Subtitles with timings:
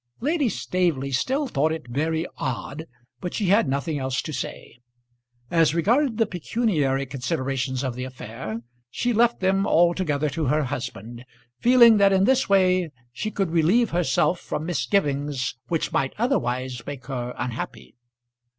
[0.19, 2.87] Lady Staveley still thought it very odd,
[3.19, 4.79] but she had nothing else to say.
[5.51, 11.23] As regarded the pecuniary considerations of the affair she left them altogether to her husband,
[11.59, 17.05] feeling that in this way she could relieve herself from misgivings which might otherwise make
[17.05, 17.93] her unhappy.